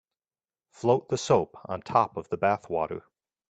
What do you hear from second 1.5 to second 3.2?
on top of the bath water.